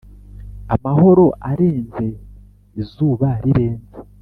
amahoro 0.75 1.25
arenze 1.49 2.07
izuba 2.81 3.27
rirenze, 3.43 3.97